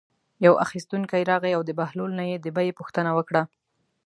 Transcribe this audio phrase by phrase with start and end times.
[0.45, 3.43] یو اخیستونکی راغی او د بهلول نه یې د بیې پوښتنه وکړه.